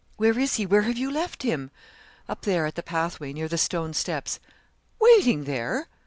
[0.17, 0.65] 'Where is he?
[0.65, 1.69] Where have you left him?'
[2.27, 4.39] 'Up there, at the pathway, near the stone steps.'
[4.99, 5.85] 'Waiting there?'